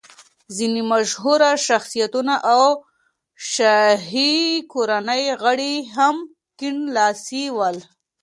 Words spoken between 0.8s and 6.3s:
مشهوره شخصیتونه او شاهي کورنۍ غړي هم